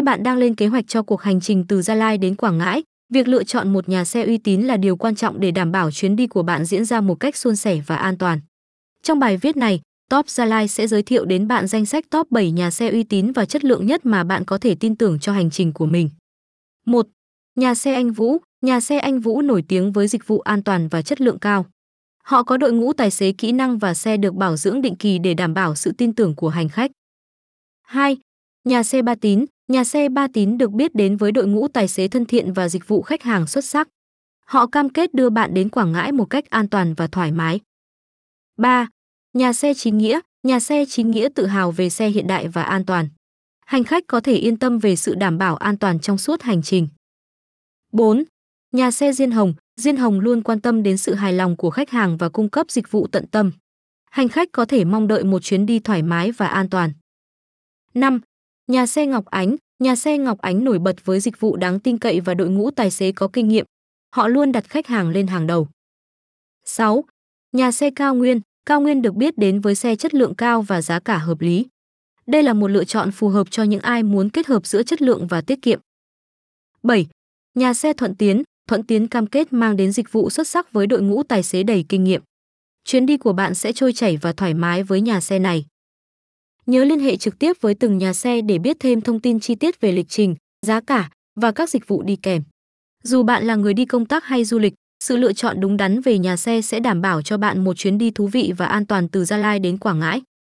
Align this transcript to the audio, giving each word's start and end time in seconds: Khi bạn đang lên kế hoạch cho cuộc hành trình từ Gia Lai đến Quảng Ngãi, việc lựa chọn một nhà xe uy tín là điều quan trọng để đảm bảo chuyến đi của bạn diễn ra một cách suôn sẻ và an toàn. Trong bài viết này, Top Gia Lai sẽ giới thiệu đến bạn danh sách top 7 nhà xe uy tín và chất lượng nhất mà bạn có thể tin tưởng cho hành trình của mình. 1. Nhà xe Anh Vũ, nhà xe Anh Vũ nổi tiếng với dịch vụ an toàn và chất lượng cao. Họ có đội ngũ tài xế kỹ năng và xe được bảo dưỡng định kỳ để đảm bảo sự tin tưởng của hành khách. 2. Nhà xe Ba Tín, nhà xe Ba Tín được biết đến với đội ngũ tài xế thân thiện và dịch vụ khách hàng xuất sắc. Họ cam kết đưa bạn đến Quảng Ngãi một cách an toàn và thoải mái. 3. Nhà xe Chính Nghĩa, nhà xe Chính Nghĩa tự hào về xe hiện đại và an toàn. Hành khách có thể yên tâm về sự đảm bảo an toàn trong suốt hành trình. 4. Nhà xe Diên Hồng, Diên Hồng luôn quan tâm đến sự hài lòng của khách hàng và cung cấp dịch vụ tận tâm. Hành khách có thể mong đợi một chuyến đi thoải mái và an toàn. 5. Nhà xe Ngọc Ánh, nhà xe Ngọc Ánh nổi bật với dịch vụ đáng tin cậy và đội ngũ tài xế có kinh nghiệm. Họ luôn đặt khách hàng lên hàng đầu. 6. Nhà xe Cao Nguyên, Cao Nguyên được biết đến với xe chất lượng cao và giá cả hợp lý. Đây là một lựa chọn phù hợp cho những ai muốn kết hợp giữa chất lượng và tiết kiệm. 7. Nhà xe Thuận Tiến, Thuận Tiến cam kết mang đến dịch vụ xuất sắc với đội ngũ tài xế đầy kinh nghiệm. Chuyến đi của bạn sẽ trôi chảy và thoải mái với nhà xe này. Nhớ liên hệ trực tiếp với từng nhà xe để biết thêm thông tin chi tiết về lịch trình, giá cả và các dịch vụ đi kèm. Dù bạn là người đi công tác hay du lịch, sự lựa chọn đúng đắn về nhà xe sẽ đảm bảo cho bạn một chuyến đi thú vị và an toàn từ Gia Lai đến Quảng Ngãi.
Khi 0.00 0.04
bạn 0.04 0.22
đang 0.22 0.38
lên 0.38 0.54
kế 0.54 0.66
hoạch 0.66 0.84
cho 0.88 1.02
cuộc 1.02 1.22
hành 1.22 1.40
trình 1.40 1.64
từ 1.68 1.82
Gia 1.82 1.94
Lai 1.94 2.18
đến 2.18 2.34
Quảng 2.34 2.58
Ngãi, 2.58 2.82
việc 3.12 3.28
lựa 3.28 3.44
chọn 3.44 3.72
một 3.72 3.88
nhà 3.88 4.04
xe 4.04 4.24
uy 4.24 4.38
tín 4.38 4.60
là 4.62 4.76
điều 4.76 4.96
quan 4.96 5.14
trọng 5.14 5.40
để 5.40 5.50
đảm 5.50 5.72
bảo 5.72 5.90
chuyến 5.90 6.16
đi 6.16 6.26
của 6.26 6.42
bạn 6.42 6.64
diễn 6.64 6.84
ra 6.84 7.00
một 7.00 7.14
cách 7.14 7.36
suôn 7.36 7.56
sẻ 7.56 7.80
và 7.86 7.96
an 7.96 8.18
toàn. 8.18 8.40
Trong 9.02 9.18
bài 9.18 9.36
viết 9.36 9.56
này, 9.56 9.80
Top 10.10 10.28
Gia 10.28 10.44
Lai 10.44 10.68
sẽ 10.68 10.86
giới 10.86 11.02
thiệu 11.02 11.24
đến 11.24 11.48
bạn 11.48 11.66
danh 11.66 11.86
sách 11.86 12.10
top 12.10 12.30
7 12.30 12.50
nhà 12.50 12.70
xe 12.70 12.90
uy 12.90 13.02
tín 13.02 13.32
và 13.32 13.44
chất 13.44 13.64
lượng 13.64 13.86
nhất 13.86 14.06
mà 14.06 14.24
bạn 14.24 14.44
có 14.44 14.58
thể 14.58 14.74
tin 14.74 14.96
tưởng 14.96 15.18
cho 15.18 15.32
hành 15.32 15.50
trình 15.50 15.72
của 15.72 15.86
mình. 15.86 16.10
1. 16.86 17.06
Nhà 17.56 17.74
xe 17.74 17.94
Anh 17.94 18.12
Vũ, 18.12 18.38
nhà 18.62 18.80
xe 18.80 18.98
Anh 18.98 19.20
Vũ 19.20 19.42
nổi 19.42 19.64
tiếng 19.68 19.92
với 19.92 20.08
dịch 20.08 20.26
vụ 20.26 20.40
an 20.40 20.62
toàn 20.62 20.88
và 20.88 21.02
chất 21.02 21.20
lượng 21.20 21.38
cao. 21.38 21.66
Họ 22.22 22.42
có 22.42 22.56
đội 22.56 22.72
ngũ 22.72 22.92
tài 22.92 23.10
xế 23.10 23.32
kỹ 23.32 23.52
năng 23.52 23.78
và 23.78 23.94
xe 23.94 24.16
được 24.16 24.34
bảo 24.34 24.56
dưỡng 24.56 24.82
định 24.82 24.96
kỳ 24.96 25.18
để 25.18 25.34
đảm 25.34 25.54
bảo 25.54 25.74
sự 25.74 25.92
tin 25.92 26.14
tưởng 26.14 26.34
của 26.34 26.48
hành 26.48 26.68
khách. 26.68 26.90
2. 27.82 28.16
Nhà 28.64 28.82
xe 28.82 29.02
Ba 29.02 29.14
Tín, 29.14 29.44
nhà 29.68 29.84
xe 29.84 30.08
Ba 30.08 30.28
Tín 30.32 30.58
được 30.58 30.70
biết 30.70 30.94
đến 30.94 31.16
với 31.16 31.32
đội 31.32 31.46
ngũ 31.46 31.68
tài 31.68 31.88
xế 31.88 32.08
thân 32.08 32.24
thiện 32.24 32.52
và 32.52 32.68
dịch 32.68 32.88
vụ 32.88 33.02
khách 33.02 33.22
hàng 33.22 33.46
xuất 33.46 33.64
sắc. 33.64 33.88
Họ 34.46 34.66
cam 34.66 34.88
kết 34.88 35.14
đưa 35.14 35.30
bạn 35.30 35.54
đến 35.54 35.68
Quảng 35.68 35.92
Ngãi 35.92 36.12
một 36.12 36.24
cách 36.24 36.50
an 36.50 36.68
toàn 36.68 36.94
và 36.94 37.06
thoải 37.06 37.32
mái. 37.32 37.60
3. 38.56 38.88
Nhà 39.32 39.52
xe 39.52 39.74
Chính 39.74 39.98
Nghĩa, 39.98 40.20
nhà 40.42 40.60
xe 40.60 40.84
Chính 40.88 41.10
Nghĩa 41.10 41.28
tự 41.34 41.46
hào 41.46 41.70
về 41.70 41.90
xe 41.90 42.08
hiện 42.08 42.26
đại 42.26 42.48
và 42.48 42.62
an 42.62 42.86
toàn. 42.86 43.08
Hành 43.66 43.84
khách 43.84 44.04
có 44.06 44.20
thể 44.20 44.34
yên 44.34 44.56
tâm 44.56 44.78
về 44.78 44.96
sự 44.96 45.14
đảm 45.14 45.38
bảo 45.38 45.56
an 45.56 45.78
toàn 45.78 46.00
trong 46.00 46.18
suốt 46.18 46.42
hành 46.42 46.62
trình. 46.62 46.88
4. 47.92 48.24
Nhà 48.72 48.90
xe 48.90 49.12
Diên 49.12 49.30
Hồng, 49.30 49.54
Diên 49.76 49.96
Hồng 49.96 50.20
luôn 50.20 50.42
quan 50.42 50.60
tâm 50.60 50.82
đến 50.82 50.96
sự 50.96 51.14
hài 51.14 51.32
lòng 51.32 51.56
của 51.56 51.70
khách 51.70 51.90
hàng 51.90 52.16
và 52.16 52.28
cung 52.28 52.48
cấp 52.48 52.70
dịch 52.70 52.90
vụ 52.90 53.06
tận 53.06 53.26
tâm. 53.26 53.52
Hành 54.10 54.28
khách 54.28 54.48
có 54.52 54.64
thể 54.64 54.84
mong 54.84 55.08
đợi 55.08 55.24
một 55.24 55.38
chuyến 55.42 55.66
đi 55.66 55.78
thoải 55.78 56.02
mái 56.02 56.32
và 56.32 56.46
an 56.46 56.70
toàn. 56.70 56.92
5. 57.94 58.20
Nhà 58.70 58.86
xe 58.86 59.06
Ngọc 59.06 59.24
Ánh, 59.24 59.56
nhà 59.78 59.96
xe 59.96 60.18
Ngọc 60.18 60.38
Ánh 60.38 60.64
nổi 60.64 60.78
bật 60.78 61.04
với 61.04 61.20
dịch 61.20 61.40
vụ 61.40 61.56
đáng 61.56 61.80
tin 61.80 61.98
cậy 61.98 62.20
và 62.20 62.34
đội 62.34 62.48
ngũ 62.48 62.70
tài 62.70 62.90
xế 62.90 63.12
có 63.12 63.28
kinh 63.32 63.48
nghiệm. 63.48 63.66
Họ 64.16 64.28
luôn 64.28 64.52
đặt 64.52 64.64
khách 64.68 64.86
hàng 64.86 65.08
lên 65.10 65.26
hàng 65.26 65.46
đầu. 65.46 65.68
6. 66.64 67.04
Nhà 67.52 67.72
xe 67.72 67.90
Cao 67.90 68.14
Nguyên, 68.14 68.40
Cao 68.66 68.80
Nguyên 68.80 69.02
được 69.02 69.14
biết 69.14 69.38
đến 69.38 69.60
với 69.60 69.74
xe 69.74 69.96
chất 69.96 70.14
lượng 70.14 70.34
cao 70.34 70.62
và 70.62 70.82
giá 70.82 71.00
cả 71.00 71.18
hợp 71.18 71.40
lý. 71.40 71.66
Đây 72.26 72.42
là 72.42 72.52
một 72.52 72.68
lựa 72.68 72.84
chọn 72.84 73.10
phù 73.10 73.28
hợp 73.28 73.50
cho 73.50 73.62
những 73.62 73.80
ai 73.80 74.02
muốn 74.02 74.30
kết 74.30 74.46
hợp 74.46 74.66
giữa 74.66 74.82
chất 74.82 75.02
lượng 75.02 75.26
và 75.26 75.40
tiết 75.40 75.62
kiệm. 75.62 75.80
7. 76.82 77.06
Nhà 77.54 77.74
xe 77.74 77.92
Thuận 77.92 78.14
Tiến, 78.14 78.42
Thuận 78.68 78.82
Tiến 78.82 79.08
cam 79.08 79.26
kết 79.26 79.52
mang 79.52 79.76
đến 79.76 79.92
dịch 79.92 80.12
vụ 80.12 80.30
xuất 80.30 80.48
sắc 80.48 80.72
với 80.72 80.86
đội 80.86 81.02
ngũ 81.02 81.22
tài 81.22 81.42
xế 81.42 81.62
đầy 81.62 81.84
kinh 81.88 82.04
nghiệm. 82.04 82.22
Chuyến 82.84 83.06
đi 83.06 83.16
của 83.16 83.32
bạn 83.32 83.54
sẽ 83.54 83.72
trôi 83.72 83.92
chảy 83.92 84.16
và 84.16 84.32
thoải 84.32 84.54
mái 84.54 84.82
với 84.82 85.00
nhà 85.00 85.20
xe 85.20 85.38
này. 85.38 85.64
Nhớ 86.66 86.84
liên 86.84 87.00
hệ 87.00 87.16
trực 87.16 87.38
tiếp 87.38 87.56
với 87.60 87.74
từng 87.74 87.98
nhà 87.98 88.12
xe 88.12 88.40
để 88.40 88.58
biết 88.58 88.76
thêm 88.80 89.00
thông 89.00 89.20
tin 89.20 89.40
chi 89.40 89.54
tiết 89.54 89.80
về 89.80 89.92
lịch 89.92 90.08
trình, 90.08 90.34
giá 90.66 90.80
cả 90.80 91.10
và 91.40 91.52
các 91.52 91.70
dịch 91.70 91.88
vụ 91.88 92.02
đi 92.02 92.16
kèm. 92.16 92.42
Dù 93.04 93.22
bạn 93.22 93.44
là 93.44 93.54
người 93.54 93.74
đi 93.74 93.84
công 93.84 94.06
tác 94.06 94.24
hay 94.24 94.44
du 94.44 94.58
lịch, 94.58 94.74
sự 95.04 95.16
lựa 95.16 95.32
chọn 95.32 95.60
đúng 95.60 95.76
đắn 95.76 96.00
về 96.00 96.18
nhà 96.18 96.36
xe 96.36 96.62
sẽ 96.62 96.80
đảm 96.80 97.00
bảo 97.00 97.22
cho 97.22 97.38
bạn 97.38 97.64
một 97.64 97.76
chuyến 97.76 97.98
đi 97.98 98.10
thú 98.10 98.26
vị 98.26 98.52
và 98.56 98.66
an 98.66 98.86
toàn 98.86 99.08
từ 99.08 99.24
Gia 99.24 99.36
Lai 99.36 99.58
đến 99.58 99.78
Quảng 99.78 99.98
Ngãi. 99.98 100.22